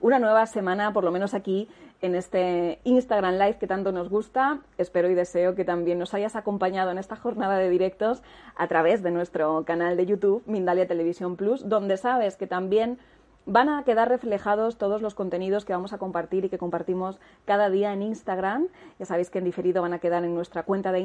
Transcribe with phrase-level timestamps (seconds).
[0.00, 1.68] una nueva semana, por lo menos aquí
[2.00, 4.60] en este Instagram Live que tanto nos gusta.
[4.78, 8.22] Espero y deseo que también nos hayas acompañado en esta jornada de directos
[8.56, 12.98] a través de nuestro canal de YouTube, Mindalia Televisión Plus, donde sabes que también
[13.46, 17.70] van a quedar reflejados todos los contenidos que vamos a compartir y que compartimos cada
[17.70, 18.68] día en Instagram.
[18.98, 20.98] Ya sabéis que en diferido van a quedar en nuestra cuenta de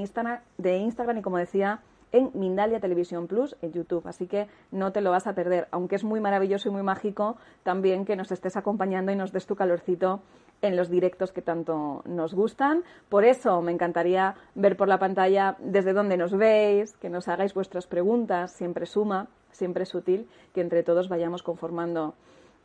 [0.58, 1.80] de Instagram y como decía,
[2.14, 4.08] en Mindalia Televisión Plus en YouTube.
[4.08, 7.36] Así que no te lo vas a perder, aunque es muy maravilloso y muy mágico
[7.64, 10.22] también que nos estés acompañando y nos des tu calorcito
[10.62, 12.84] en los directos que tanto nos gustan.
[13.10, 17.54] Por eso me encantaría ver por la pantalla desde dónde nos veis, que nos hagáis
[17.54, 22.14] vuestras preguntas, siempre suma, siempre es útil que entre todos vayamos conformando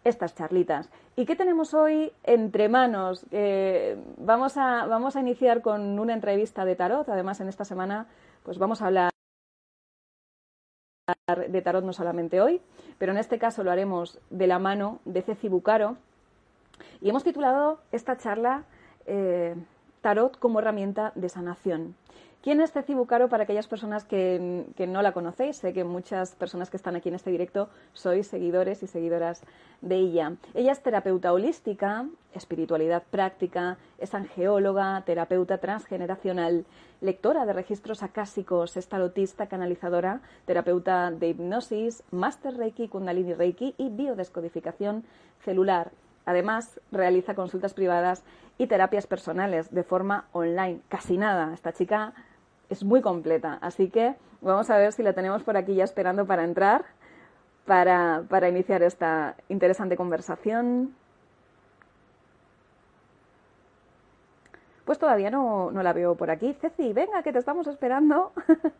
[0.05, 0.91] estas charlitas.
[1.17, 3.27] ¿Y qué tenemos hoy entre manos?
[3.33, 7.09] Eh, vamos, a, vamos a iniciar con una entrevista de tarot.
[7.09, 8.07] Además, en esta semana
[8.45, 9.18] pues vamos a hablar
[11.49, 12.61] de tarot no solamente hoy,
[12.99, 15.97] pero en este caso lo haremos de la mano de Ceci Bucaro,
[17.01, 18.65] y hemos titulado esta charla
[19.07, 19.55] eh,
[20.01, 21.95] Tarot como herramienta de sanación.
[22.41, 25.57] ¿Quién es Ceci Bucaro para aquellas personas que, no la conocéis?
[25.57, 29.43] Sé que muchas personas que están aquí en este directo sois seguidores y seguidoras
[29.81, 30.35] de ella.
[30.55, 36.65] Ella es terapeuta holística, espiritualidad práctica, es angeóloga, terapeuta transgeneracional,
[37.01, 43.89] lectora de registros acásicos, es tarotista, canalizadora, terapeuta de hipnosis, máster Reiki, Kundalini Reiki y
[43.89, 45.03] biodescodificación
[45.41, 45.91] celular.
[46.25, 48.23] Además, realiza consultas privadas
[48.59, 50.81] y terapias personales de forma online.
[50.89, 51.55] Casi nada.
[51.55, 52.13] Esta chica
[52.69, 53.59] es muy completa.
[53.63, 56.85] Así que vamos a ver si la tenemos por aquí ya esperando para entrar,
[57.65, 60.95] para, iniciar esta interesante conversación.
[64.85, 66.55] Pues todavía no, no la veo por aquí.
[66.55, 68.33] Ceci, venga, que te estamos esperando.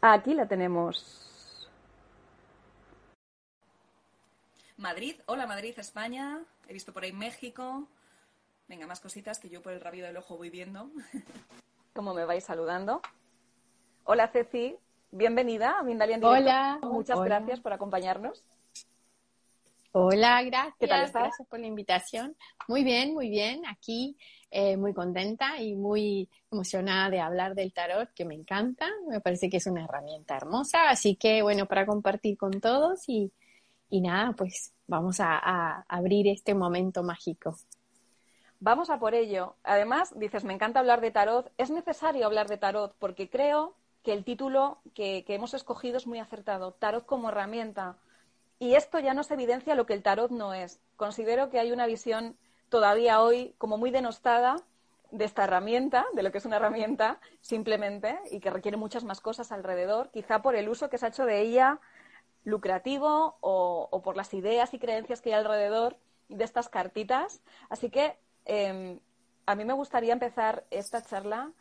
[0.00, 1.29] aquí la tenemos.
[4.80, 6.40] Madrid, hola Madrid, España.
[6.66, 7.86] He visto por ahí México.
[8.66, 10.90] Venga, más cositas que yo por el rabio del ojo voy viendo.
[11.92, 13.02] ¿Cómo me vais saludando?
[14.04, 14.74] Hola Ceci,
[15.10, 16.78] bienvenida a Mindalia en Hola.
[16.82, 18.42] Muchas gracias por acompañarnos.
[19.92, 20.74] Hola, gracias.
[20.80, 21.24] ¿Qué tal estás?
[21.24, 22.34] Gracias por la invitación.
[22.66, 23.66] Muy bien, muy bien.
[23.66, 24.16] Aquí
[24.50, 28.88] eh, muy contenta y muy emocionada de hablar del tarot, que me encanta.
[29.06, 30.88] Me parece que es una herramienta hermosa.
[30.88, 33.30] Así que, bueno, para compartir con todos y,
[33.90, 37.56] y nada, pues vamos a, abrir este momento mágico.
[38.60, 39.56] Vamos a por ello.
[39.64, 41.50] Además, dices, me encanta hablar de tarot.
[41.58, 46.20] Es necesario hablar de tarot porque creo que el título que, hemos escogido es muy
[46.20, 46.72] acertado.
[46.72, 47.96] Tarot como herramienta.
[48.58, 50.80] Y esto ya nos evidencia lo que el tarot no es.
[50.96, 52.36] Considero que hay una visión
[52.68, 54.56] todavía hoy como muy denostada
[55.10, 59.20] de esta herramienta, de lo que es una herramienta simplemente, y que requiere muchas más
[59.20, 61.80] cosas alrededor, quizá por el uso que se ha hecho de ella
[62.44, 65.96] lucrativo o, por las ideas y creencias que hay alrededor
[66.28, 67.42] de estas cartitas.
[67.68, 69.00] Así que em,
[69.46, 71.52] a mí me gustaría empezar esta charla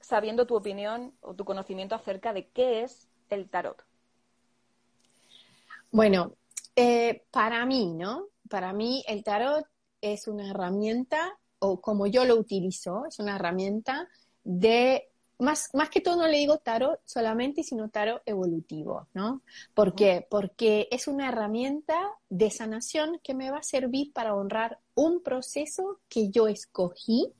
[0.00, 3.84] sabiendo tu opinión o tu conocimiento acerca de qué es el tarot.
[5.90, 6.34] Bueno,
[6.76, 8.28] eh, para mí, ¿no?
[8.48, 9.66] Para mí el tarot
[10.00, 14.08] es una herramienta, o como yo lo utilizo, es una herramienta
[14.42, 15.08] de
[15.38, 19.42] más, más que todo no le digo tarot solamente, sino tarot evolutivo, ¿no?
[19.74, 20.26] ¿Por qué?
[20.30, 26.00] Porque es una herramienta de sanación que me va a servir para honrar un proceso
[26.08, 27.32] que yo escogí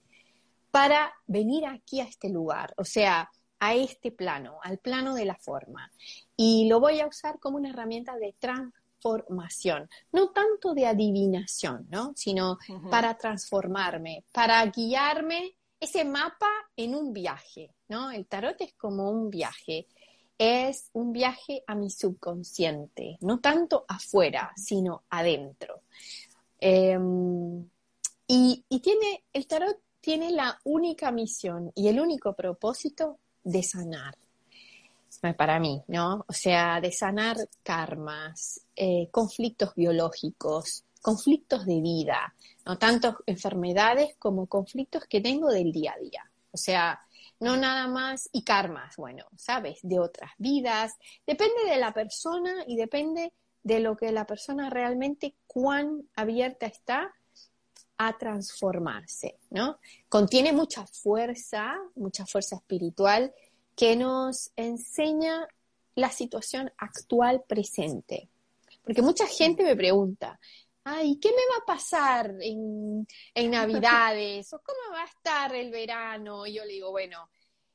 [0.70, 5.36] para venir aquí a este lugar, o sea, a este plano, al plano de la
[5.36, 5.90] forma.
[6.36, 12.12] Y lo voy a usar como una herramienta de transformación, no tanto de adivinación, ¿no?
[12.16, 12.58] Sino
[12.90, 18.10] para transformarme, para guiarme ese mapa en un viaje, ¿no?
[18.10, 19.86] El tarot es como un viaje,
[20.38, 25.82] es un viaje a mi subconsciente, no tanto afuera, sino adentro.
[26.58, 27.68] Em,
[28.26, 34.16] y, tiene, el tarot tiene la única misión y el único propósito de sanar
[35.32, 36.24] para mí, ¿no?
[36.28, 42.34] O sea, de sanar karmas, eh, conflictos biológicos, conflictos de vida,
[42.64, 46.30] no tanto enfermedades como conflictos que tengo del día a día.
[46.50, 46.98] O sea,
[47.40, 50.94] no nada más y karmas, bueno, sabes, de otras vidas.
[51.26, 57.12] Depende de la persona y depende de lo que la persona realmente cuán abierta está
[57.98, 59.78] a transformarse, ¿no?
[60.08, 63.34] Contiene mucha fuerza, mucha fuerza espiritual
[63.76, 65.46] que nos enseña
[65.96, 68.30] la situación actual presente.
[68.84, 70.38] Porque mucha gente me pregunta,
[70.84, 73.06] ay, ¿qué me va a pasar en,
[73.50, 74.52] Navidades?
[74.52, 76.46] ¿O cómo va a estar el verano?
[76.46, 77.28] Y yo le digo, bueno,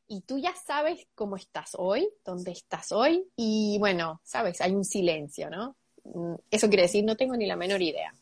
[0.07, 4.85] y tú ya sabes cómo estás hoy, dónde estás hoy, y bueno, sabes, hay un
[4.85, 5.75] silencio, ¿no?
[6.03, 8.13] Mm, eso quiere decir, no tengo ni la menor idea.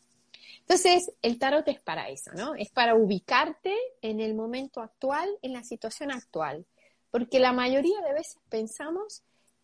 [0.60, 2.54] Entonces, el tarot es para eso, ¿no?
[2.54, 6.66] Es para ubicarte en el momento actual, en la situación actual.
[7.10, 9.22] Porque la mayoría de veces pensamos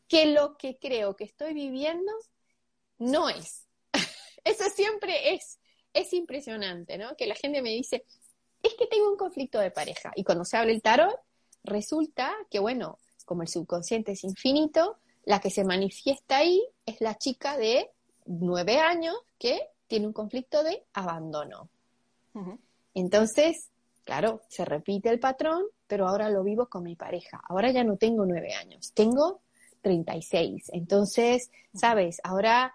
[0.08, 2.10] que lo que creo que estoy viviendo
[2.98, 3.66] no es.
[4.44, 5.58] Eso siempre es,
[5.92, 7.16] es impresionante, ¿no?
[7.16, 8.04] Que la gente me dice,
[8.62, 10.12] es que tengo un conflicto de pareja.
[10.14, 11.18] Y cuando se habla el tarot,
[11.64, 17.16] resulta que, bueno, como el subconsciente es infinito, la que se manifiesta ahí es la
[17.16, 17.90] chica de
[18.26, 21.68] nueve años que tiene un conflicto de abandono.
[22.94, 23.70] Entonces,
[24.04, 27.40] claro, se repite el patrón, pero ahora lo vivo con mi pareja.
[27.48, 29.40] Ahora ya no tengo nueve años, tengo
[29.82, 30.70] 36.
[30.72, 32.74] Entonces, sabes, ahora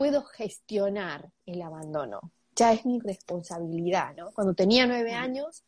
[0.00, 2.32] puedo gestionar el abandono.
[2.56, 4.30] Ya es mi responsabilidad, ¿no?
[4.32, 5.62] Cuando tenía nueve años,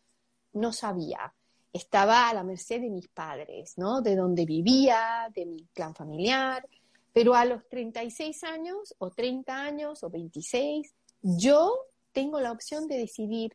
[0.55, 1.35] no sabía.
[1.71, 4.01] Estaba a la merced de mis padres, ¿no?
[4.01, 6.67] De donde vivía, de mi clan familiar.
[7.13, 11.75] Pero a los 36 años, o 30 años, o 26, yo
[12.13, 13.55] tengo la opción de decidir,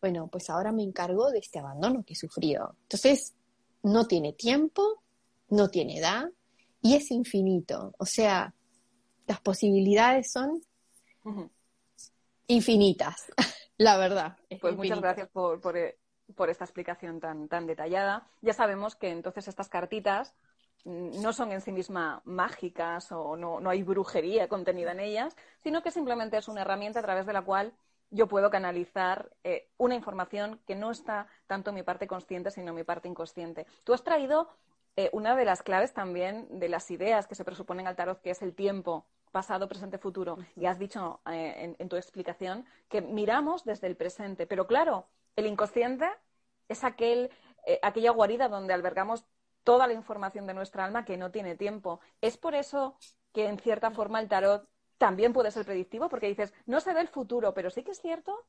[0.00, 2.74] bueno, pues ahora me encargo de este abandono que he sufrido.
[2.82, 3.34] Entonces,
[3.84, 5.00] no tiene tiempo,
[5.48, 6.28] no tiene edad
[6.82, 7.94] y es infinito.
[7.98, 8.52] O sea,
[9.28, 10.62] las posibilidades son
[12.46, 13.30] infinitas,
[13.76, 14.36] la verdad.
[14.60, 15.96] Pues muchas gracias eh,
[16.34, 18.26] por, esta explicación tan, tan detallada.
[18.40, 20.34] Ya sabemos que entonces estas cartitas
[20.84, 25.36] mm, no son en sí mismas mágicas o no, no hay brujería contenida en ellas,
[25.62, 27.74] sino que simplemente es una herramienta a través de la cual
[28.10, 32.70] yo puedo canalizar eh, una información que no está tanto en mi parte consciente, sino
[32.70, 33.66] en mi parte inconsciente.
[33.84, 34.48] Tú has traído
[34.96, 38.30] eh, una de las claves también de las ideas que se presuponen al tarot, que
[38.30, 40.38] es el tiempo pasado, presente, futuro.
[40.56, 44.46] Y has dicho eh, en, tu explicación que miramos desde el presente.
[44.46, 46.06] Pero claro, el inconsciente
[46.68, 47.30] es aquel,
[47.66, 49.24] eh, aquella guarida donde albergamos
[49.64, 52.00] toda la información de nuestra alma que no tiene tiempo.
[52.20, 52.96] Es por eso
[53.32, 57.00] que en cierta forma el tarot también puede ser predictivo, porque dices, no se ve
[57.00, 58.46] el futuro, pero sí que es cierto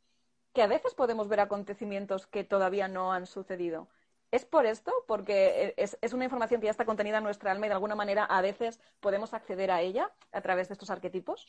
[0.54, 3.88] que a veces podemos ver acontecimientos que todavía no han sucedido.
[4.32, 4.94] ¿Es por esto?
[5.08, 8.26] Porque es, una información que ya está contenida en nuestra alma y de alguna manera
[8.26, 11.48] a veces podemos acceder a ella a través de estos arquetipos.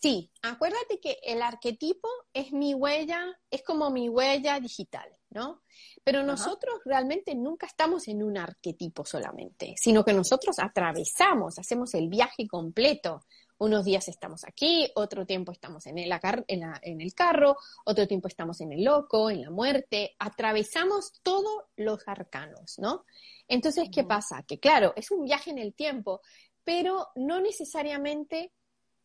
[0.00, 5.62] Sí, acuérdate que el arquetipo es mi huella, es como mi huella digital, ¿no?
[6.02, 12.08] Pero nosotros realmente nunca estamos en un arquetipo solamente, sino que nosotros atravesamos, hacemos el
[12.08, 13.24] viaje completo
[13.62, 16.12] unos días estamos aquí, otro tiempo estamos en el,
[16.48, 22.06] en, el carro, otro tiempo estamos en el loco, en la muerte, atravesamos todos los
[22.08, 23.04] arcanos, ¿no?
[23.46, 24.42] Entonces, ¿qué pasa?
[24.42, 26.22] Que claro, es un viaje en el tiempo,
[26.64, 28.52] pero no necesariamente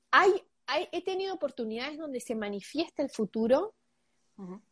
[0.10, 0.32] hay,
[0.92, 3.76] he tenido oportunidades donde se manifiesta el futuro,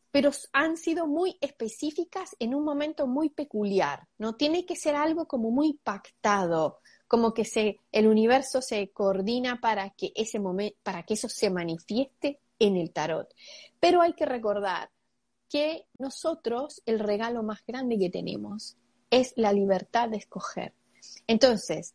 [0.09, 4.35] pero han sido muy específicas en un momento muy peculiar, ¿no?
[4.35, 9.91] Tiene que ser algo como muy pactado, como que se, el universo se coordina para
[9.91, 13.33] que, ese momento, para que eso se manifieste en el tarot.
[13.79, 14.89] Pero hay que recordar
[15.49, 18.77] que nosotros el regalo más grande que tenemos
[19.09, 20.73] es la libertad de escoger.
[21.27, 21.93] Entonces,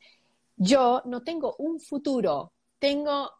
[0.56, 3.30] yo no tengo un futuro, tengo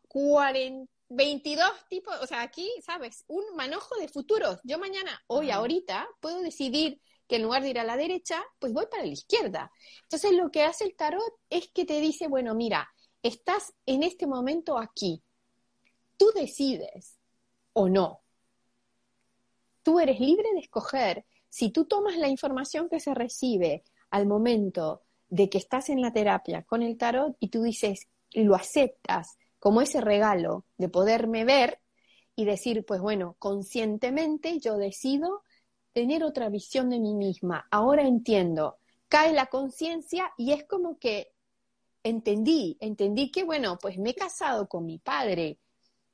[1.08, 3.24] 22 tipos, o sea, aquí, ¿sabes?
[3.28, 4.58] Un manojo de futuros.
[4.64, 7.00] Yo mañana, hoy, ahorita, puedo decidir
[7.30, 9.70] que en lugar de ir a la derecha, pues voy para la izquierda.
[10.02, 12.90] Entonces lo que hace el tarot es que te dice, bueno, mira,
[13.22, 15.22] estás en este momento aquí.
[16.16, 17.20] Tú decides
[17.72, 18.22] o no.
[19.84, 21.24] Tú eres libre de escoger.
[21.48, 26.12] Si tú tomas la información que se recibe al momento de que estás en la
[26.12, 31.78] terapia con el tarot y tú dices, lo aceptas como ese regalo de poderme ver
[32.34, 35.44] y decir, pues bueno, conscientemente yo decido
[35.92, 37.66] tener otra visión de mí misma.
[37.70, 38.78] Ahora entiendo,
[39.08, 41.32] cae la conciencia y es como que
[42.02, 45.58] entendí, entendí que, bueno, pues me he casado con mi padre.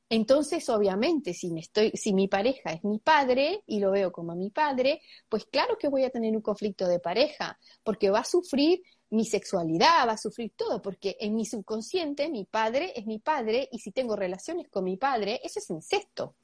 [0.08, 4.36] Entonces, obviamente, si, me estoy, si mi pareja es mi padre y lo veo como
[4.36, 8.24] mi padre, pues claro que voy a tener un conflicto de pareja, porque va a
[8.24, 13.18] sufrir mi sexualidad, va a sufrir todo, porque en mi subconsciente mi padre es mi
[13.18, 16.34] padre y si tengo relaciones con mi padre, eso es incesto.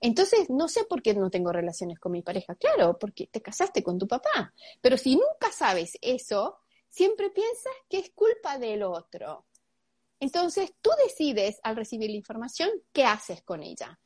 [0.00, 2.54] Entonces, no sé por qué no tengo relaciones con mi pareja.
[2.54, 4.52] Claro, porque te casaste con tu papá.
[4.80, 6.58] Pero si nunca sabes eso,
[6.88, 9.46] siempre piensas que es culpa del otro.
[10.20, 13.98] Entonces, tú decides al recibir la información qué haces con ella.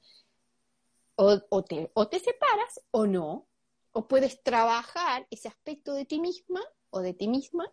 [1.15, 3.47] O, te, o te separas o no.
[3.93, 7.71] O puedes trabajar ese aspecto de ti misma o de ti misma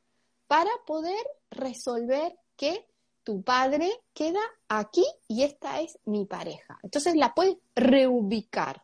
[0.47, 2.85] para poder resolver que
[3.23, 6.79] tu padre queda aquí y esta es mi pareja.
[6.83, 8.83] Entonces la puedes reubicar.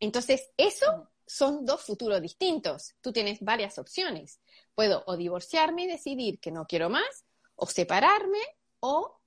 [0.00, 2.94] Entonces eso son dos futuros distintos.
[3.00, 4.40] Tú tienes varias opciones.
[4.74, 7.24] Puedo o divorciarme y decidir que no quiero más,
[7.56, 8.40] o separarme,
[8.80, 9.18] o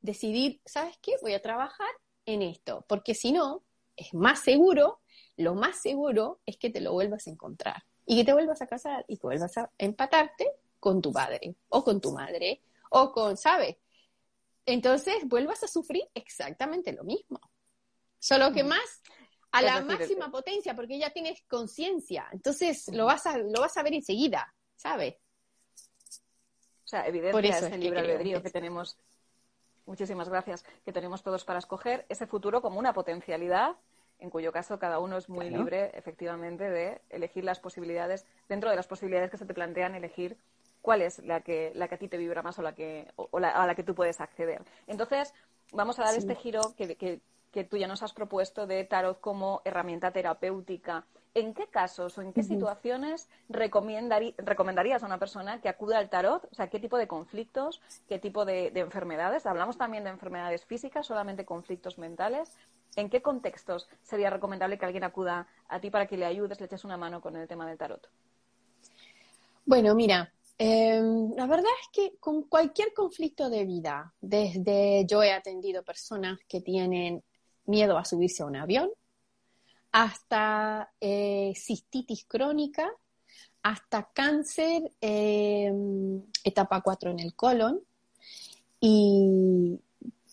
[0.00, 1.16] decidir, ¿sabes qué?
[1.22, 1.88] Voy a trabajar
[2.26, 3.62] en esto, porque si no,
[3.96, 5.00] es más seguro,
[5.36, 8.66] lo más seguro es que te lo vuelvas a encontrar y que te vuelvas a
[8.66, 13.36] casar y que vuelvas a empatarte con tu padre o con tu madre o con,
[13.36, 13.76] ¿sabes?
[14.64, 17.40] Entonces vuelvas a sufrir exactamente lo mismo.
[18.18, 18.68] Solo que mm.
[18.68, 19.02] más
[19.52, 22.26] a la máxima potencia, porque ya tienes conciencia.
[22.32, 25.14] Entonces lo vas a, lo vas a ver enseguida, ¿sabes?
[26.84, 28.98] O sea, evidencia es el libre albedrío que tenemos.
[29.86, 30.64] Muchísimas gracias.
[30.84, 33.76] Que tenemos todos para escoger ese futuro como una potencialidad,
[34.18, 38.76] en cuyo caso cada uno es muy libre, efectivamente, de elegir las posibilidades, dentro de
[38.76, 40.36] las posibilidades que se te plantean, elegir
[40.86, 43.40] cuál es la que, la que a ti te vibra más o la que, o,
[43.40, 44.62] la, a la que tú puedes acceder.
[44.86, 45.34] Entonces,
[45.72, 49.20] vamos a dar este giro que, que, que tú ya nos has propuesto de tarot
[49.20, 51.04] como herramienta terapéutica.
[51.34, 56.44] ¿En qué casos o en qué situaciones recomendarías a una persona que acuda al tarot?
[56.52, 59.44] O sea, ¿qué tipo de conflictos, qué tipo de, enfermedades?
[59.44, 62.56] Hablamos también de enfermedades físicas, solamente conflictos mentales.
[62.94, 66.66] ¿En qué contextos sería recomendable que alguien acuda a ti para que le ayudes, le
[66.66, 68.08] eches una mano con el tema del tarot?
[69.66, 75.32] Bueno, mira, em, la verdad es que con cualquier conflicto de vida, desde yo he
[75.32, 77.22] atendido personas que tienen
[77.66, 78.90] miedo a subirse a un avión,
[79.92, 82.90] hasta eh, cistitis crónica,
[83.62, 87.80] hasta cáncer em, etapa 4 en el colon.
[88.80, 89.80] Y,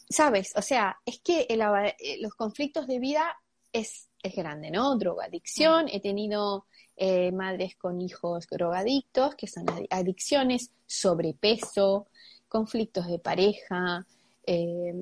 [0.09, 0.53] ¿sabes?
[0.55, 3.35] O sea, es que eh, los conflictos de vida
[3.71, 4.97] es, es grande, ¿no?
[4.97, 12.07] Drogadicción, he tenido eh, madres con hijos drogadictos, que son adicciones, sobrepeso,
[12.47, 14.05] conflictos de pareja,
[14.45, 14.93] eh,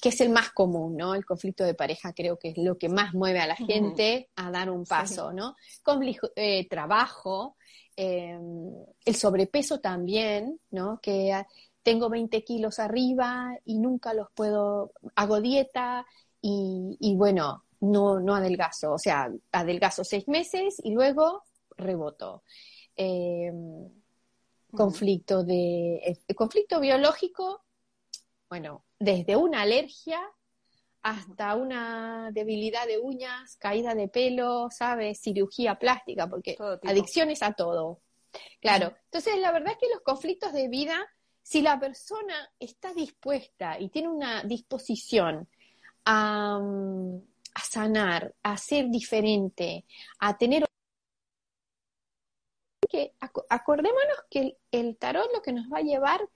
[0.00, 1.14] que es el más común, ¿no?
[1.14, 4.50] El conflicto de pareja creo que es lo que más mueve a la gente a
[4.50, 5.54] dar un paso, ¿no?
[5.84, 7.56] Conflicto, eh, trabajo,
[7.96, 8.36] eh,
[9.04, 10.98] el sobrepeso también, ¿no?
[11.00, 11.32] Que
[11.82, 16.04] tengo 20 kilos arriba y nunca los puedo, hago dieta
[16.40, 21.44] y, bueno, no, no adelgazo, o sea, adelgazo seis meses y luego
[21.76, 22.42] reboto.
[24.70, 27.64] conflicto de, conflicto biológico,
[28.48, 30.20] bueno, desde una alergia
[31.02, 35.20] hasta una debilidad de uñas, caída de pelo, ¿sabes?
[35.20, 38.00] Cirugía plástica, porque adicciones a todo.
[38.60, 40.98] Claro, entonces la verdad es que los conflictos de vida,
[41.42, 45.48] si la persona está dispuesta y tiene una disposición
[46.04, 46.60] a,
[47.58, 49.84] sanar, a ser diferente,
[50.18, 50.64] a tener...
[52.88, 53.12] que
[53.50, 56.26] acordémonos que el tarot lo que nos va a llevar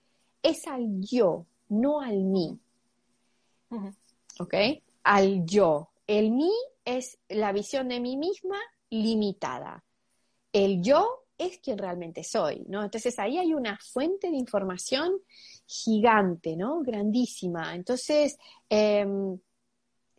[0.42, 2.58] es al yo, no al mí.
[4.38, 4.54] ¿Ok?
[5.04, 5.90] Al yo.
[6.06, 6.52] El mí
[6.84, 8.58] es la visión de mí misma
[8.90, 9.82] limitada.
[10.52, 12.84] El yo es quien realmente soy, ¿no?
[12.84, 15.12] Entonces ahí hay una fuente de información
[15.66, 16.80] gigante, ¿no?
[16.82, 17.74] Grandísima.
[17.74, 18.36] Entonces,
[18.68, 19.38] em,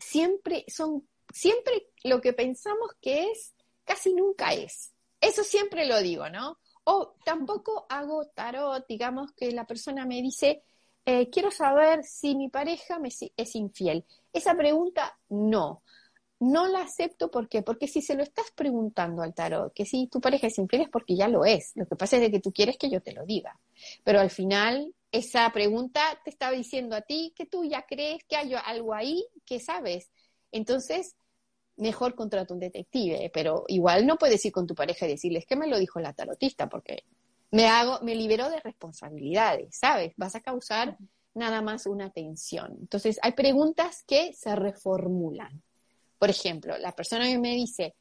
[0.04, 4.92] siempre son, siempre lo que pensamos que es, casi nunca es.
[5.20, 6.60] Eso siempre lo digo, ¿no?
[6.84, 10.64] O tampoco hago tarot, digamos que la persona me dice,
[11.06, 14.06] eh, quiero saber si mi pareja me es infiel.
[14.32, 15.84] Esa pregunta no.
[16.40, 20.20] No la acepto ¿por porque si se lo estás preguntando al tarot, que si tu
[20.20, 21.72] pareja es infiel es porque ya lo es.
[21.76, 23.58] Lo que pasa es de que tú quieres que yo te lo diga.
[24.04, 28.36] Pero al final esa pregunta te estaba diciendo a ti que tú ya crees que
[28.36, 30.12] hay algo ahí que sabes.
[30.52, 31.16] Entonces,
[31.78, 35.56] mejor contrata un detective, pero igual no puedes ir con tu pareja y decirles que
[35.56, 37.04] me lo dijo la tarotista, porque
[37.52, 40.14] me hago, me libero de responsabilidades, ¿sabes?
[40.18, 40.98] Vas a causar
[41.36, 42.76] nada más una tensión.
[42.82, 45.62] Entonces, hay preguntas que se reformulan.
[46.18, 47.94] Por ejemplo, la persona que me dice,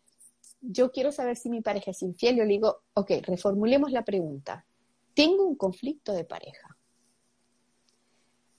[0.62, 4.64] yo quiero saber si mi pareja es infiel, yo le digo, ok, reformulemos la pregunta.
[5.12, 6.71] Tengo un conflicto de pareja.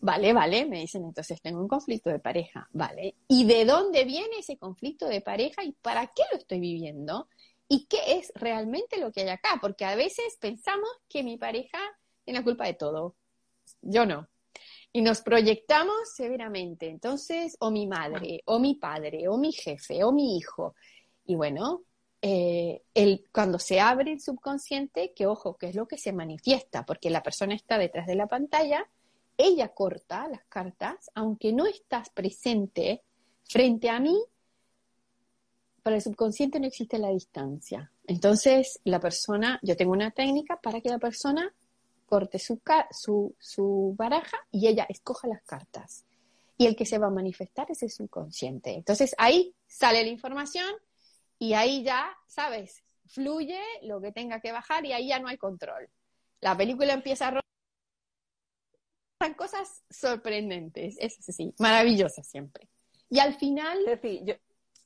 [0.05, 3.15] Vale, vale, me dicen entonces tengo un conflicto de pareja, vale.
[3.27, 7.27] ¿Y de dónde viene ese conflicto de pareja y para qué lo estoy viviendo?
[7.73, 11.79] y qué es realmente lo que hay acá, porque a veces pensamos que mi pareja
[12.23, 13.15] tiene la culpa de todo,
[13.81, 14.29] yo no.
[14.91, 20.11] Y nos proyectamos severamente, entonces, o mi madre, o mi padre, o mi jefe, o
[20.11, 20.75] mi hijo.
[21.25, 21.81] Y bueno,
[22.21, 22.83] eh,
[23.31, 27.23] cuando se abre el subconsciente, que ojo, que es lo que se manifiesta, porque la
[27.23, 28.87] persona está detrás de la pantalla,
[29.37, 33.03] ella corta las cartas, aunque no estás presente
[33.43, 34.17] frente a mí,
[35.81, 37.91] para el subconsciente no existe la distancia.
[38.07, 41.53] Entonces, la persona, yo tengo una técnica para que la persona
[42.05, 42.61] corte su,
[42.91, 46.05] su, su baraja y ella escoja las cartas.
[46.57, 48.73] Y el que se va a manifestar es el subconsciente.
[48.75, 50.71] Entonces, ahí sale la información
[51.37, 52.83] y ahí ya, ¿sabes?
[53.07, 55.89] Fluye lo que tenga que bajar y ahí ya no hay control.
[56.39, 57.41] La película empieza a
[59.31, 62.67] cosas sorprendentes, es sí, maravillosas siempre.
[63.09, 63.79] Y al final,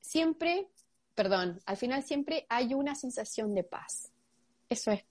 [0.01, 0.67] siempre,
[1.15, 4.12] perdón, al final siempre hay una sensación de paz.
[4.70, 5.03] Eso es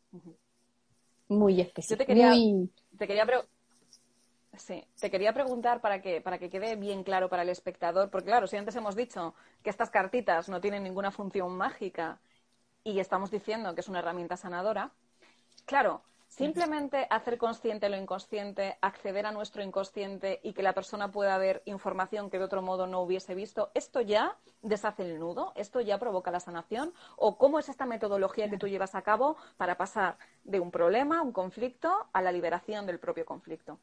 [1.28, 1.98] muy especial.
[1.98, 2.32] Yo te quería,
[2.96, 3.24] te quería
[4.58, 8.28] Sí, te quería preguntar para que, para que quede bien claro para el espectador, porque
[8.28, 12.20] claro, si antes hemos dicho que estas cartitas no tienen ninguna función mágica
[12.82, 14.92] y estamos diciendo que es una herramienta sanadora,
[15.66, 16.02] claro,
[16.36, 21.62] Simplemente hacer consciente lo inconsciente, acceder a nuestro inconsciente y que la persona pueda ver
[21.64, 25.54] información que de otro modo no hubiese visto, ¿esto ya deshace el nudo?
[25.56, 26.92] ¿Esto ya provoca la sanación?
[27.16, 31.22] ¿O cómo es esta metodología que tú llevas a cabo para pasar de un problema,
[31.22, 33.80] un conflicto, a la liberación del propio conflicto?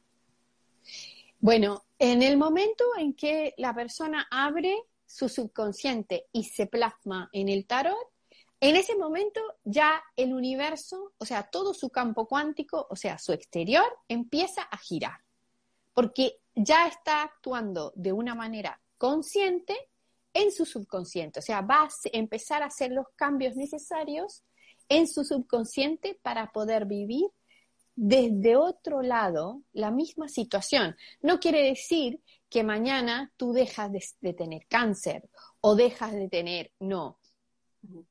[1.40, 7.48] Bueno, en el momento en que la persona abre su subconsciente y se plasma en
[7.48, 8.13] el tarot,
[8.66, 13.34] en ese momento ya el universo, o sea, todo su campo cuántico, o sea, su
[13.34, 15.18] exterior, empieza a girar,
[15.92, 19.76] porque ya está actuando de una manera consciente
[20.32, 24.42] en su subconsciente, o sea, va a empezar a hacer los cambios necesarios
[24.88, 27.26] en su subconsciente para poder vivir
[27.94, 30.96] desde otro lado la misma situación.
[31.20, 35.28] No quiere decir que mañana tú dejas de, de tener cáncer
[35.60, 37.18] o dejas de tener, no,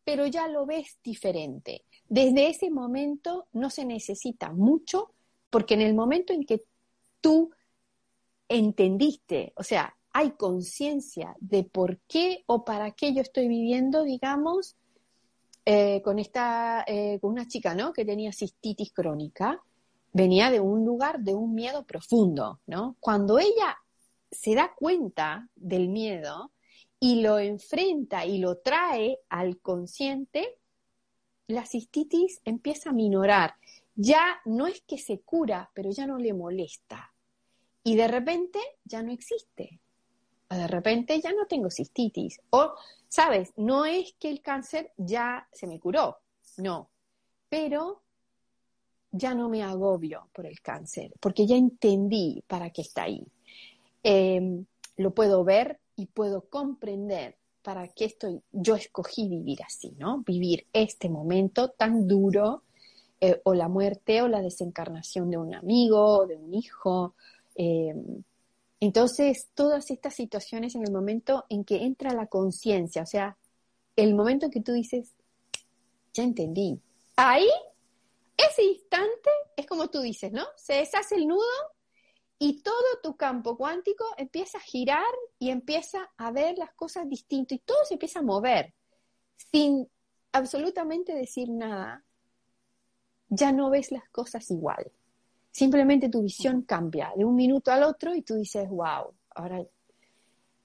[0.03, 1.83] pero ya lo ves diferente.
[2.07, 5.11] Desde ese momento no se necesita mucho,
[5.49, 6.61] porque en el momento en que
[7.21, 7.51] tú
[8.47, 14.75] entendiste, o sea, hay conciencia de por qué o para qué yo estoy viviendo, digamos,
[15.65, 17.93] eh, con esta, eh, con una chica, ¿no?
[17.93, 19.63] Que tenía cistitis crónica,
[20.11, 22.95] venía de un lugar de un miedo profundo, ¿no?
[22.99, 23.77] Cuando ella
[24.29, 26.51] se da cuenta del miedo,
[27.03, 30.57] y lo enfrenta y lo trae al consciente,
[31.47, 33.55] la cistitis empieza a minorar.
[33.93, 37.13] Ya no es que se cura, pero ya no le molesta.
[37.83, 39.81] Y de repente ya no existe.
[40.49, 42.39] O de repente ya no tengo cistitis.
[42.51, 42.73] O,
[43.09, 46.19] sabes, no es que el cáncer ya se me curó,
[46.55, 46.89] no.
[47.49, 48.01] Pero
[49.11, 53.27] ya no me agobio por el cáncer, porque ya entendí para qué está ahí.
[54.03, 60.19] Em, lo puedo ver y puedo comprender para qué estoy, yo escogí vivir así, ¿no?
[60.19, 62.63] Vivir este momento tan duro,
[63.21, 67.15] eh, o la muerte o la desencarnación de un amigo, o de un hijo.
[67.55, 67.95] Eh,
[68.81, 73.37] entonces, todas estas situaciones en el momento en que entra la conciencia, o sea,
[73.95, 75.13] el momento en que tú dices,
[76.13, 76.81] ya entendí.
[77.15, 77.47] Ahí,
[78.35, 80.43] ese instante, es como tú dices, ¿no?
[80.57, 81.45] Se deshace el nudo
[82.39, 87.57] y todo tu campo cuántico empieza a girar y empieza a ver las cosas distintas
[87.57, 88.73] y todo se empieza a mover
[89.51, 89.87] sin
[90.31, 92.03] absolutamente decir nada.
[93.29, 94.91] Ya no ves las cosas igual.
[95.51, 99.63] Simplemente tu visión cambia de un minuto al otro y tú dices, wow, ahora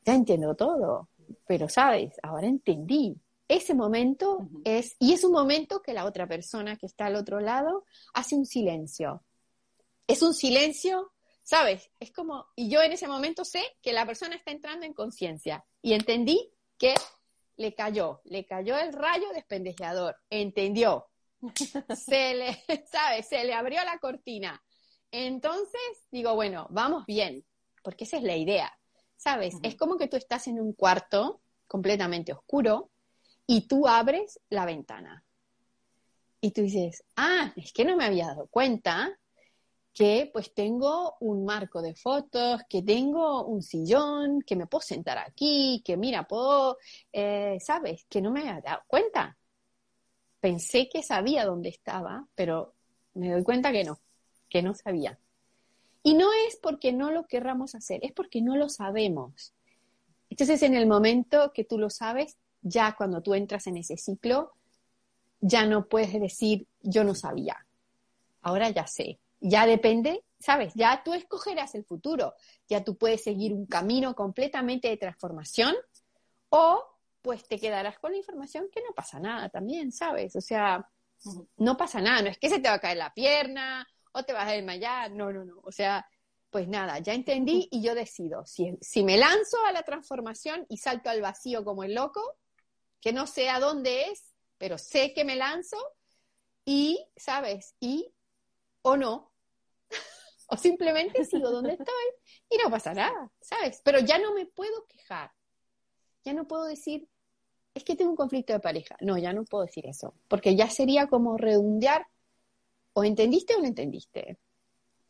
[0.05, 1.09] ya entiendo todo,
[1.47, 3.17] pero sabes, ahora entendí.
[3.47, 7.41] Ese momento es, y es un momento que la otra persona que está al otro
[7.41, 9.23] lado hace un silencio.
[10.07, 11.13] Es un silencio
[11.49, 11.91] ¿Sabes?
[11.99, 15.65] Es como, y yo en ese momento sé que la persona está entrando en conciencia
[15.81, 16.95] y entendí que
[17.57, 21.07] le cayó, le cayó el rayo despendejeador, entendió.
[21.97, 23.29] Se le, ¿sabes?
[23.29, 24.63] Se le abrió la cortina.
[25.11, 25.81] Entonces
[26.11, 27.47] digo, bueno, vamos bien,
[27.83, 28.71] porque esa es la idea.
[29.17, 29.55] ¿Sabes?
[29.63, 32.91] Es como que tú estás en un cuarto completamente oscuro
[33.47, 35.25] y tú abres la ventana.
[36.43, 39.19] Y tú dices, ah, es que no me había dado cuenta
[39.99, 45.19] que pues tengo un marco de fotos, que tengo un sillón, que me puedo sentar
[45.19, 46.79] aquí, que mira, puedo,
[47.13, 48.07] eh, ¿sabes?
[48.09, 49.37] Que no me había dado cuenta.
[50.39, 52.75] Pensé que sabía dónde estaba, pero
[53.15, 53.99] me doy cuenta que no,
[54.49, 55.19] que no sabía.
[56.05, 59.53] Y no es porque no lo querramos hacer, es porque no lo sabemos.
[60.31, 64.53] Entonces, en el momento que tú lo sabes, ya cuando tú entras en ese ciclo,
[65.41, 67.67] ya no puedes decir, yo no sabía.
[68.43, 70.72] Ahora ya sé, ya depende, ¿sabes?
[70.74, 72.35] Ya tú escogerás el futuro,
[72.68, 75.74] ya tú puedes seguir un camino completamente de transformación
[76.51, 76.85] o
[77.22, 80.35] pues te quedarás con la información que no pasa nada también, ¿sabes?
[80.37, 80.88] O sea,
[81.57, 84.33] no pasa nada, no es que se te va a caer la pierna o te
[84.33, 86.09] vas a desmayar, no, no, no, o sea,
[86.51, 90.79] pues nada, ya entendí y yo decido, si, si me lanzo a la transformación y
[90.79, 92.38] salto al vacío como el loco,
[93.01, 95.77] que no sé a dónde es, pero sé que me lanzo
[96.64, 97.74] y, ¿sabes?
[97.81, 98.12] Y
[98.83, 99.28] o no,
[100.49, 101.87] o simplemente sigo donde estoy
[102.51, 103.81] y no pasa nada, ¿sabes?
[103.85, 105.31] Pero ya no me puedo quejar,
[106.25, 107.09] ya no puedo decir,
[107.75, 108.97] es que tengo un conflicto de pareja.
[109.01, 112.07] No, ya no puedo decir eso, porque ya sería como redondear,
[112.93, 114.39] o entendiste o no entendiste.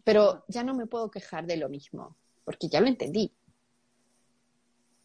[0.05, 3.33] Pero ya no me puedo quejar de lo mismo, porque ya lo entendí.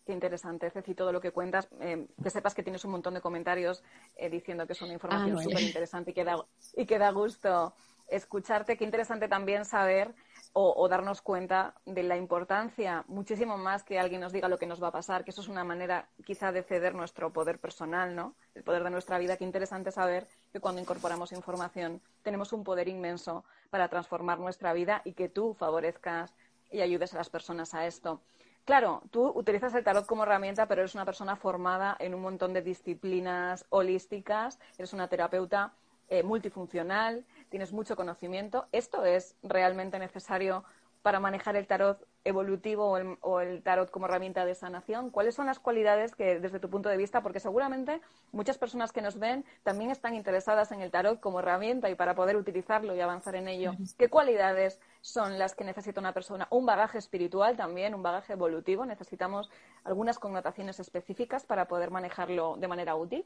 [0.06, 1.70] Qué interesante, Ceci, todo lo que cuentas.
[1.80, 3.84] Eh, que sepas que tienes un montón de comentarios
[4.18, 7.12] eh, diciendo que es una información ah, súper interesante y, que da, y que da
[7.12, 7.74] gusto
[8.08, 8.76] escucharte.
[8.76, 10.14] Qué interesante también saber
[10.54, 14.82] o, darnos cuenta de la importancia, muchísimo más que alguien nos diga lo que nos
[14.82, 18.36] va a pasar, que eso es una manera quizá de ceder nuestro poder personal, ¿no?
[18.54, 19.36] El poder de nuestra vida.
[19.36, 25.02] Qué interesante saber que cuando incorporamos información tenemos un poder inmenso para transformar nuestra vida
[25.04, 26.36] y que tú favorezcas
[26.72, 28.22] y ayudes a las personas a esto.
[28.66, 32.54] Claro, tú utilizas el tarot como herramienta, pero eres una persona formada en un montón
[32.54, 35.74] de disciplinas holísticas, eres una terapeuta
[36.10, 38.68] eh, multifuncional, tienes mucho conocimiento.
[38.72, 40.64] ¿Esto es realmente necesario
[41.04, 45.10] para manejar el tarot evolutivo o el, tarot como herramienta de sanación?
[45.10, 49.02] ¿Cuáles son las cualidades que, desde tu punto de vista, porque seguramente muchas personas que
[49.02, 53.02] nos ven también están interesadas en el tarot como herramienta y para poder utilizarlo y
[53.02, 56.48] avanzar en ello, ¿qué cualidades son las que necesita una persona?
[56.50, 58.86] Un bagaje espiritual también, un bagaje evolutivo.
[58.86, 59.50] Necesitamos
[59.84, 63.26] algunas connotaciones específicas para poder manejarlo de manera útil.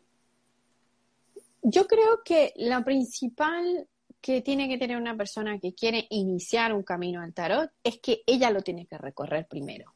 [1.62, 3.88] Yo creo que la principal
[4.22, 8.24] que tiene que tener una persona que quiere iniciar un camino al tarot es que
[8.26, 9.93] ella lo tiene que recorrer primero.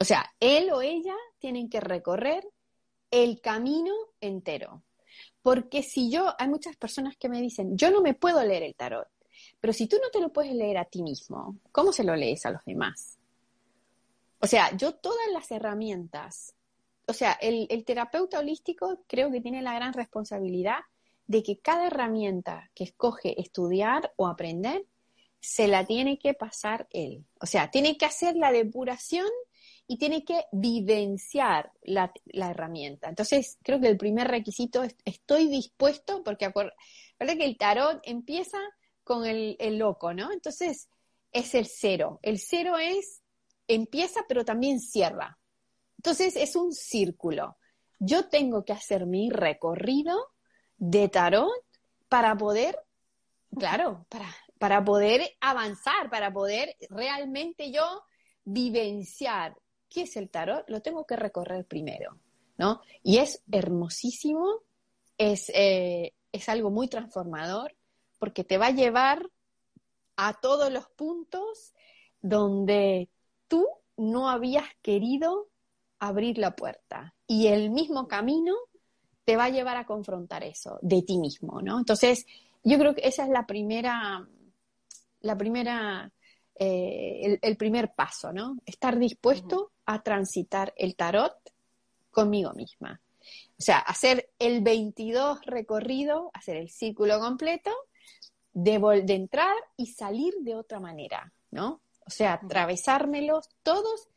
[0.00, 2.46] O sea, él o ella tienen que recorrer
[3.10, 4.82] el camino entero.
[5.42, 8.74] Porque si yo, hay muchas personas que me dicen, yo no me puedo leer el
[8.74, 9.08] tarot,
[9.60, 12.44] pero si tú no te lo puedes leer a ti mismo, ¿cómo se lo lees
[12.46, 13.18] a los demás?
[14.40, 16.54] O sea, yo todas las herramientas,
[17.06, 20.78] o sea, el, terapeuta holístico creo que tiene la gran responsabilidad
[21.26, 24.86] de que cada herramienta que escoge estudiar o aprender
[25.40, 27.24] se la tiene que pasar él.
[27.40, 29.28] O sea, tiene que hacer la depuración
[29.86, 33.08] y tiene que vivenciar la, herramienta.
[33.08, 38.58] Entonces, creo que el primer requisito es estoy dispuesto, porque acuérdate que el tarot empieza
[39.02, 40.32] con el loco, ¿no?
[40.32, 40.88] Entonces,
[41.34, 42.20] es el cero.
[42.22, 43.20] El cero es,
[43.68, 45.38] empieza, pero también cierra.
[46.04, 47.56] Entonces, es un círculo.
[47.98, 50.14] Yo tengo que hacer mi recorrido
[50.76, 51.50] de tarot
[52.10, 52.78] para poder,
[53.58, 58.02] claro, para, para poder avanzar, para poder realmente yo
[58.44, 59.56] vivenciar
[59.88, 62.18] qué es el tarot, lo tengo que recorrer primero,
[62.58, 62.82] ¿no?
[63.02, 64.60] Y es hermosísimo,
[65.16, 67.74] es, eh, es algo muy transformador,
[68.18, 69.26] porque te va a llevar
[70.16, 71.72] a todos los puntos
[72.20, 73.08] donde
[73.48, 75.48] tú no habías querido
[76.06, 77.14] abrir la puerta.
[77.26, 78.54] Y el mismo camino
[79.24, 81.78] te va a llevar a confrontar eso de ti mismo, ¿no?
[81.78, 82.26] Entonces,
[82.62, 84.26] yo creo que esa es la primera,
[85.20, 86.12] la primera,
[86.54, 88.58] eh, el, primer paso, ¿no?
[88.66, 91.36] Estar dispuesto a transitar el tarot
[92.10, 93.00] conmigo misma.
[93.58, 97.70] O sea, hacer el 22 recorrido, hacer el círculo completo,
[98.52, 101.80] de, de entrar y salir de otra manera, ¿no?
[102.06, 104.08] O sea, atravesármelos todos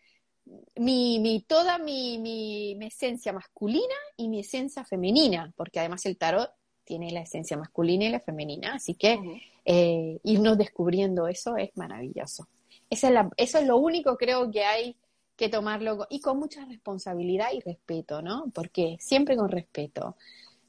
[0.75, 6.51] mi, mi, toda mi, mi, esencia masculina y mi esencia femenina, porque además el tarot
[6.83, 9.19] tiene la esencia masculina y la femenina, así que
[9.65, 12.47] eh, irnos descubriendo eso es maravilloso.
[12.89, 14.95] Esa es la, eso es lo único creo que hay
[15.35, 18.45] que tomarlo y con mucha responsabilidad y respeto, ¿no?
[18.53, 20.15] Porque siempre con respeto.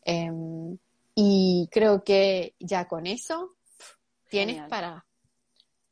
[0.04, 0.76] Em,
[1.14, 3.54] y creo que ya con eso
[4.28, 5.04] tienes para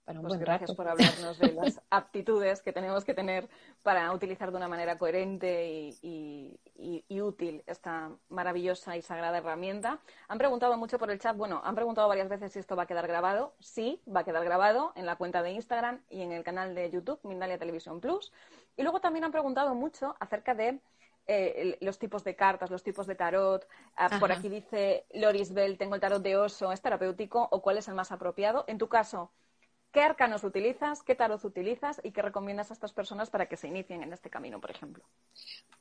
[0.06, 3.48] pues gracias por hablarnos de las aptitudes que tenemos que tener
[3.82, 6.58] para utilizar de una manera coherente y,
[7.20, 9.98] útil esta maravillosa y sagrada herramienta.
[10.28, 12.86] Han preguntado mucho por el chat, bueno, han preguntado varias veces si esto va a
[12.86, 13.54] quedar grabado.
[13.58, 16.90] Sí, va a quedar grabado en la cuenta de Instagram y en el canal de
[16.90, 18.32] YouTube, Mindalia Televisión Plus.
[18.76, 20.78] Y luego también han preguntado mucho acerca de
[21.26, 23.66] eh, los tipos de cartas, los tipos de tarot.
[23.96, 27.78] Ah, por aquí dice Loris Bell, tengo el tarot de oso, ¿es terapéutico o cuál
[27.78, 28.64] es el más apropiado?
[28.68, 29.32] En tu caso,
[29.96, 31.02] ¿Qué arcanos utilizas?
[31.02, 32.02] ¿Qué tarot utilizas?
[32.04, 35.02] ¿Y qué recomiendas a estas personas para que se inicien en este camino, por ejemplo?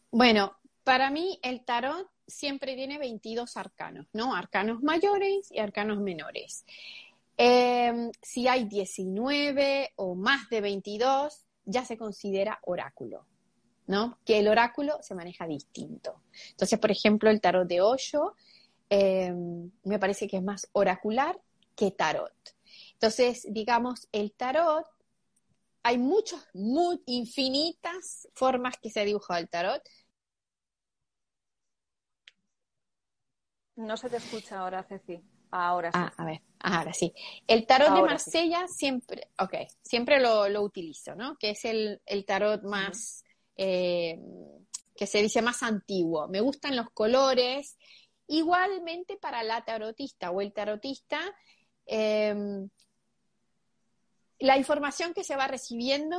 [0.09, 4.33] Bueno, para mí el tarot siempre tiene 22 arcanos, ¿no?
[4.33, 6.63] Arcanos mayores y arcanos menores.
[7.35, 13.25] Em, si hay 19 o más de 22, ya se considera oráculo,
[13.85, 14.17] ¿no?
[14.23, 16.21] Que el oráculo se maneja distinto.
[16.51, 18.33] Entonces, por ejemplo, el tarot de Osho
[18.89, 21.37] em, me parece que es más oracular
[21.75, 22.54] que tarot.
[22.95, 24.85] Entonces, digamos, el tarot,
[25.83, 29.83] hay muchas, muy infinitas formas que se ha dibujado el tarot.
[33.75, 35.21] No se te escucha ahora, Ceci.
[35.51, 35.97] Ahora sí.
[35.99, 37.13] Ah, a ver, ahora sí.
[37.47, 41.37] El tarot de Marsella siempre, ok, siempre lo, utilizo, ¿no?
[41.37, 43.23] Que es el, tarot más,
[43.55, 44.17] eh,
[44.95, 46.27] que se dice más antiguo.
[46.29, 47.77] Me gustan los colores.
[48.27, 51.19] Igualmente para la tarotista o el tarotista,
[51.85, 52.69] em,
[54.39, 56.17] la información que se va recibiendo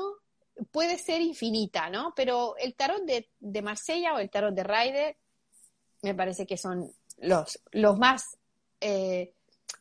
[0.70, 2.12] puede ser infinita, ¿no?
[2.16, 5.16] Pero el tarot de, de Marsella o el tarot de Ryder
[6.02, 8.36] me parece que son los, los más
[8.80, 9.32] eh,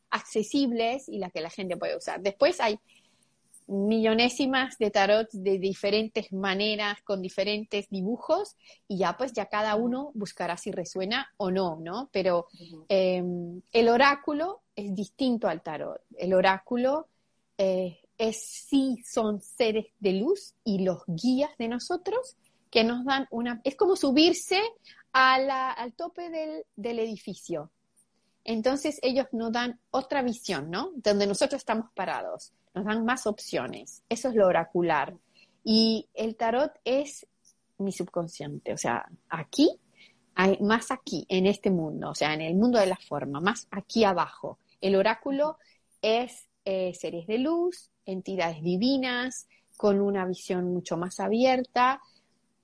[0.09, 2.21] accesibles y las que la gente puede usar.
[2.21, 2.79] Después hay
[3.67, 8.55] millonésimas de tarot de diferentes maneras, con diferentes dibujos,
[8.87, 12.09] y ya pues ya cada uno buscará si resuena o no, ¿no?
[12.11, 12.47] Pero
[12.89, 16.01] em, el oráculo es distinto al tarot.
[16.15, 17.07] El oráculo
[17.57, 22.37] eh, es sí son seres de luz y los guías de nosotros
[22.69, 23.61] que nos dan una...
[23.63, 24.61] Es como subirse
[25.11, 27.71] al tope del, del edificio.
[28.43, 30.91] Entonces ellos nos dan otra visión, ¿no?
[30.95, 34.03] Donde nosotros estamos parados nos dan más opciones.
[34.09, 35.15] Eso es lo oracular.
[35.63, 37.25] Y el tarot es
[37.77, 39.79] mi subconsciente, o sea, aquí,
[40.61, 44.03] más aquí, en este mundo, o sea, en el mundo de la forma, más aquí
[44.03, 44.59] abajo.
[44.81, 45.57] El oráculo
[46.01, 52.01] es eh, seres de luz, entidades divinas, con una visión mucho más abierta,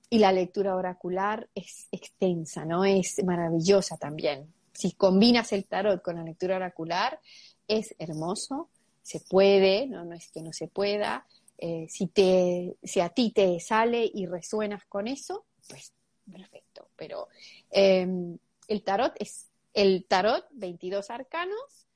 [0.09, 2.83] y la lectura oracular es extensa, ¿no?
[2.83, 4.53] Es maravillosa también.
[4.73, 7.19] Si combinas el tarot con la lectura oracular,
[7.67, 8.69] es hermoso
[9.01, 11.25] se puede, no, no es que no se pueda.
[11.57, 15.93] Eh, si, te, si a ti te sale y resuenas con eso, pues
[16.31, 16.87] perfecto.
[16.95, 17.27] Pero
[17.69, 21.87] em, el tarot es el tarot, 22 arcanos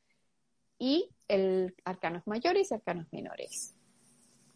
[0.80, 3.76] y el arcanos mayores y arcanos menores.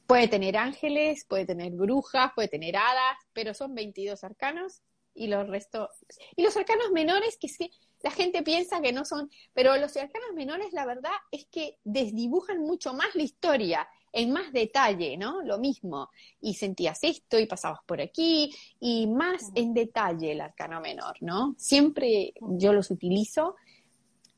[0.08, 4.82] Puede tener ángeles, puede tener brujas, puede tener hadas, pero son 22 arcanos
[5.14, 5.90] y los restos.
[6.36, 10.34] Y los arcanos menores, que sí, la gente piensa que no son, pero los arcanos
[10.34, 15.42] menores, la verdad es que desdibujan mucho más la historia, en más detalle, ¿no?
[15.44, 16.10] Lo mismo.
[16.42, 21.56] Y sentías esto y pasabas por aquí, y más en detalle el arcano menor, ¿no?
[21.58, 23.56] Siempre yo los utilizo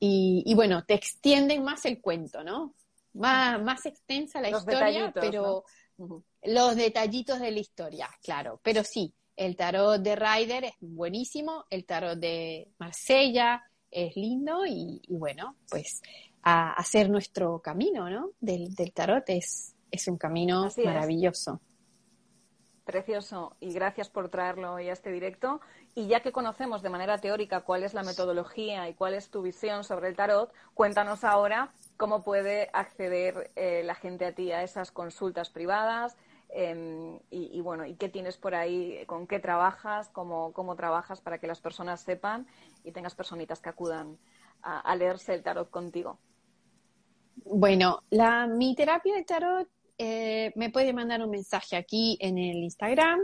[0.03, 2.73] y, bueno, te extienden más el cuento, ¿no?
[3.13, 5.63] Más, más extensa la historia, pero
[6.41, 8.59] los detallitos de la historia, claro.
[8.63, 15.01] Pero sí, el tarot de Ryder es buenísimo, el tarot de Marsella es lindo y,
[15.07, 16.01] bueno, pues
[16.41, 18.31] a hacer nuestro camino, ¿no?
[18.39, 21.61] Del, tarot es, es un camino maravilloso.
[22.85, 25.61] Precioso y gracias por traerlo hoy a este directo.
[25.93, 29.41] Y ya que conocemos de manera teórica cuál es la metodología y cuál es tu
[29.41, 34.63] visión sobre el tarot, cuéntanos ahora cómo puede acceder eh, la gente a ti a
[34.63, 36.15] esas consultas privadas,
[36.53, 39.05] Em, y, bueno, ¿y qué tienes por ahí?
[39.05, 40.09] ¿Con qué trabajas?
[40.09, 42.45] ¿Cómo, cómo trabajas para que las personas sepan
[42.83, 44.17] y tengas personitas que acudan
[44.61, 46.19] a, leerse el tarot contigo?
[47.45, 52.57] Bueno, la, mi terapia de tarot eh, me puede mandar un mensaje aquí en el
[52.57, 53.21] Instagram,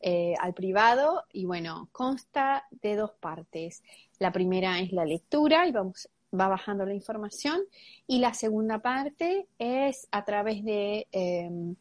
[0.00, 3.82] eh, al privado, y bueno, consta de dos partes.
[4.18, 6.08] La primera es la lectura y vamos
[6.38, 7.60] va bajando la información
[8.06, 11.74] y la segunda parte es a través de em,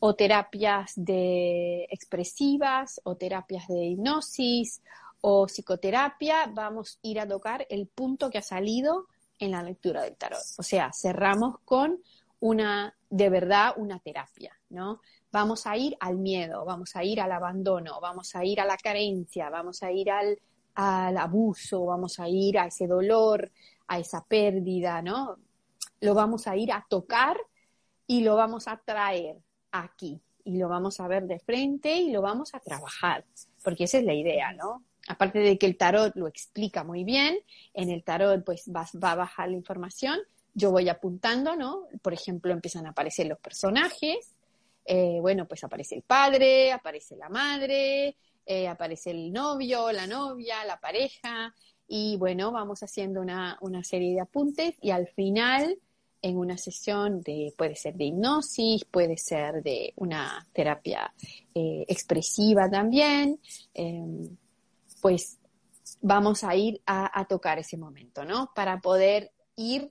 [0.00, 4.82] o terapias de expresivas o terapias de hipnosis
[5.20, 9.06] o psicoterapia, vamos a ir a tocar el punto que ha salido
[9.38, 10.42] en la lectura del tarot.
[10.58, 12.00] O sea, cerramos con
[12.40, 15.00] una, de verdad, una terapia, ¿no?
[15.34, 18.76] Vamos a ir al miedo, vamos a ir al abandono, vamos a ir a la
[18.76, 20.38] carencia, vamos a ir al,
[20.76, 23.50] al abuso, vamos a ir a ese dolor,
[23.88, 25.38] a esa pérdida, ¿no?
[25.98, 27.36] Lo vamos a ir a tocar
[28.06, 29.38] y lo vamos a traer
[29.72, 33.24] aquí y lo vamos a ver de frente y lo vamos a trabajar,
[33.64, 34.84] porque esa es la idea, ¿no?
[35.08, 37.36] Aparte de que el tarot lo explica muy bien,
[37.72, 40.20] en el tarot pues va, a bajar la información,
[40.54, 41.88] yo voy apuntando, ¿no?
[42.02, 44.33] Por ejemplo, empiezan a aparecer los personajes,
[44.84, 50.64] eh, bueno, pues aparece el padre, aparece la madre, eh, aparece el novio, la novia,
[50.64, 51.54] la pareja,
[51.88, 55.78] y bueno, vamos haciendo una, serie de apuntes y al final,
[56.20, 61.12] en una sesión de, puede ser de hipnosis, puede ser de una terapia
[61.54, 63.40] eh, expresiva también,
[63.72, 64.36] em,
[65.00, 65.38] pues
[66.00, 68.50] vamos a ir a, tocar ese momento, ¿no?
[68.54, 69.90] Para poder ir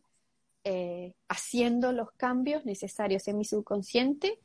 [1.28, 4.40] haciendo los cambios necesarios en mi subconsciente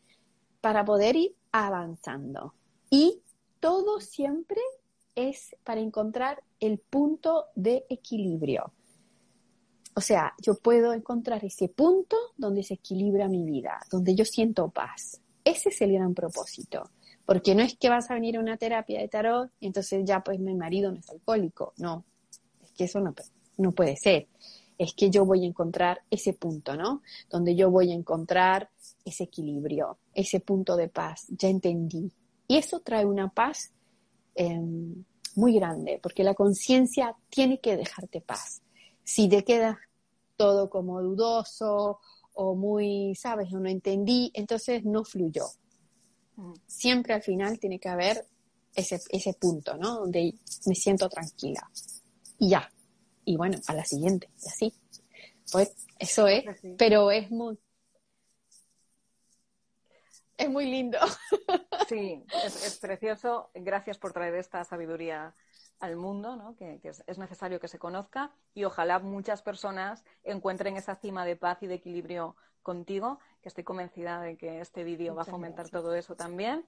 [0.61, 2.55] para poder ir avanzando.
[2.91, 3.21] Y
[3.61, 4.61] todo siempre
[5.15, 8.73] es para encontrar el punto de equilibrio.
[9.95, 14.69] O sea, yo puedo encontrar ese punto donde se equilibra mi vida, donde yo siento
[14.69, 15.21] paz.
[15.45, 16.91] Ese es el gran propósito.
[17.27, 20.21] Porque no es que vas a venir a una terapia de tarot y entonces ya
[20.21, 21.75] pues mi marido no es alcohólico.
[21.79, 22.05] No,
[22.63, 23.13] es que eso no,
[23.57, 24.29] no puede ser.
[24.79, 27.03] Es que yo voy a encontrar ese punto, ¿no?
[27.29, 28.71] Donde yo voy a encontrar
[29.05, 31.27] ese equilibrio, ese punto de paz.
[31.29, 32.11] Ya entendí.
[32.47, 33.73] Y eso trae una paz
[34.35, 38.63] em, muy grande, porque la conciencia tiene que dejarte paz.
[39.05, 39.77] Si te quedas
[40.37, 42.01] todo como dudoso
[42.35, 45.45] o muy, sabes, o no entendí, entonces no fluyó.
[46.37, 46.53] Mm.
[46.67, 48.25] Siempre al final tiene que haber
[48.75, 50.01] ese, ese punto, ¿no?
[50.01, 50.35] Donde
[50.67, 51.69] me siento tranquila.
[52.39, 52.71] Y ya.
[53.25, 54.75] Y bueno, a la siguiente, y así.
[55.51, 56.45] Pues eso es,
[56.77, 57.59] pero es muy,
[60.39, 60.99] es muy lindo.
[61.89, 63.51] Sí, es, precioso.
[63.55, 65.35] Gracias por traer esta sabiduría
[65.81, 66.55] al mundo, ¿no?
[66.57, 71.63] que, es, necesario que se conozca y ojalá muchas personas encuentren esa cima de paz
[71.63, 75.95] y de equilibrio contigo, que estoy convencida de que este vídeo va a fomentar todo
[75.95, 76.67] eso también.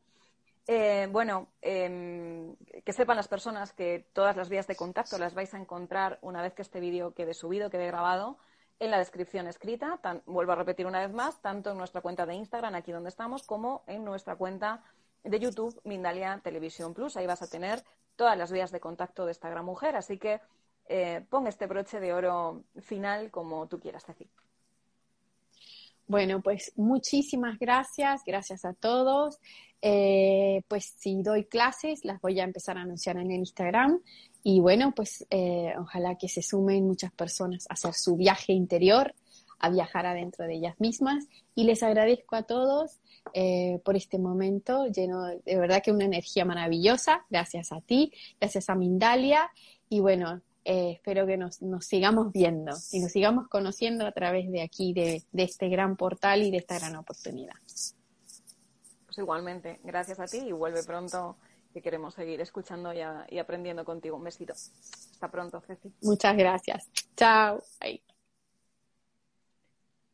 [0.67, 2.55] Eh, bueno, em,
[2.85, 6.43] que sepan las personas que todas las vías de contacto las vais a encontrar una
[6.43, 8.39] vez que este vídeo quede subido, quede grabado
[8.81, 12.35] en la descripción escrita, vuelvo a repetir una vez más, tanto en nuestra cuenta de
[12.35, 14.83] Instagram, aquí donde estamos, como en nuestra cuenta
[15.23, 17.17] de YouTube, Mindalia Televisión Plus.
[17.17, 17.85] Ahí vas a tener
[18.17, 20.41] todas las vías de contacto de esta gran mujer, así que
[20.89, 24.29] eh, pon este broche de oro final como tú quieras decir.
[26.07, 29.39] Bueno, pues muchísimas gracias, gracias a todos.
[29.83, 34.01] Eh, pues si doy clases, las voy a empezar a anunciar en el Instagram.
[34.43, 39.15] Y bueno, pues eh, ojalá que se sumen muchas personas a hacer su viaje interior,
[39.59, 41.27] a viajar adentro de ellas mismas.
[41.55, 43.01] Y les agradezco a todos
[43.35, 47.25] eh, por este momento lleno de verdad que una energía maravillosa.
[47.29, 49.51] Gracias a ti, gracias a Mindalia.
[49.89, 54.63] Y bueno, eh, espero que nos, sigamos viendo y nos sigamos conociendo a través de
[54.63, 57.55] aquí, de, este gran portal y de esta gran oportunidad.
[59.07, 61.37] Pues igualmente, gracias a ti y vuelve pronto
[61.73, 64.17] que queremos seguir escuchando y, aprendiendo contigo.
[64.17, 64.53] Un besito.
[64.53, 65.93] Hasta pronto, Ceci.
[66.03, 66.91] Muchas gracias.
[67.17, 67.63] Chao.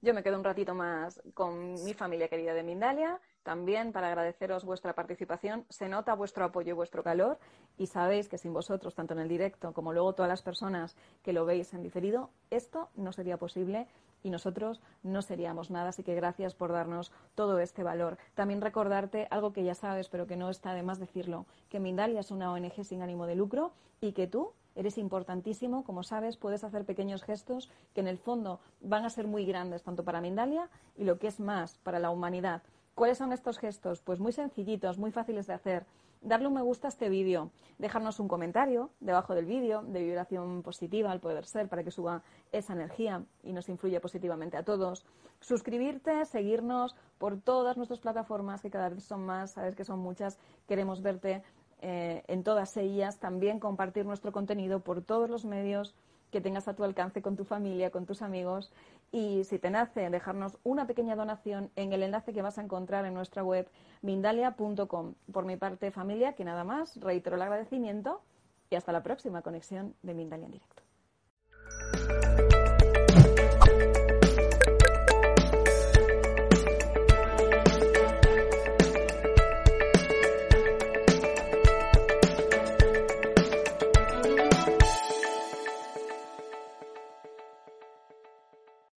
[0.03, 4.65] Yo me quedo un ratito más con mi familia querida de Mindalia también para agradeceros
[4.65, 5.65] vuestra participación.
[5.69, 7.39] Se nota vuestro apoyo y vuestro calor
[7.79, 11.33] y sabéis que sin vosotros, tanto en el directo como luego todas las personas que
[11.33, 13.87] lo veis en diferido, esto no sería posible
[14.23, 15.91] y nosotros no seríamos nada.
[15.91, 18.19] Así que gracias por darnos todo este valor.
[18.35, 22.21] También recordarte algo que ya sabes, pero que no está de más decirlo, que Mindalia
[22.21, 26.63] es una ONG sin ánimo de lucro y que tú eres importantísimo, como sabes, puedes
[26.63, 30.69] hacer pequeños gestos que en el fondo van a ser muy grandes tanto para Mindalia
[30.97, 32.63] y lo que es más para la humanidad.
[32.95, 34.01] ¿Cuáles son estos gestos?
[34.01, 35.87] Pues muy sencillitos, muy fáciles de hacer.
[36.27, 40.65] Darle un me gusta a este vídeo, dejarnos un comentario debajo del vídeo de vibración
[40.65, 45.07] positiva al poder ser para que suba esa energía y nos influya positivamente a todos.
[45.39, 50.37] Suscribirte, seguirnos por todas nuestras plataformas, que cada vez son más, sabes que son muchas,
[50.67, 51.45] queremos verte
[51.81, 55.95] eh, en todas ellas, también compartir nuestro contenido por todos los medios
[56.33, 58.73] que tengas a tu alcance con tu familia, con tus amigos
[59.13, 63.05] y si te nace dejarnos una pequeña donación en el enlace que vas a encontrar
[63.07, 63.69] en nuestra web
[64.03, 65.15] mindalia.com.
[65.33, 68.23] Por mi parte, familia, que nada más, reitero el agradecimiento
[68.71, 70.83] y hasta la próxima conexión de Mindalia en directo.